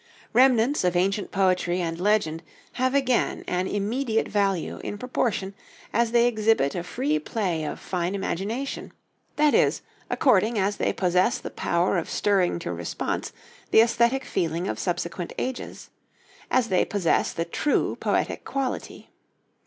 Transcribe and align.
Remnants 0.33 0.83
of 0.83 0.95
ancient 0.95 1.29
poetry 1.29 1.79
and 1.79 1.99
legend 2.01 2.41
have 2.71 2.95
again 2.95 3.43
an 3.47 3.67
immediate 3.67 4.27
value 4.27 4.79
in 4.83 4.97
proportion 4.97 5.53
as 5.93 6.09
they 6.11 6.25
exhibit 6.25 6.73
a 6.73 6.81
free 6.81 7.19
play 7.19 7.63
of 7.63 7.79
fine 7.79 8.15
imagination; 8.15 8.93
that 9.35 9.53
is, 9.53 9.83
according 10.09 10.57
as 10.57 10.77
they 10.77 10.91
possess 10.91 11.37
the 11.37 11.51
power 11.51 11.99
of 11.99 12.09
stirring 12.09 12.57
to 12.57 12.73
response 12.73 13.31
the 13.69 13.81
aesthetic 13.81 14.25
feeling 14.25 14.67
of 14.67 14.79
subsequent 14.79 15.33
ages, 15.37 15.91
as 16.49 16.69
they 16.69 16.83
possess 16.83 17.31
the 17.31 17.45
true 17.45 17.95
poetic 17.95 18.43
quality. 18.43 19.11